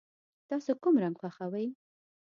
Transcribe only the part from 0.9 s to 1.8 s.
رنګ خوښوئ؟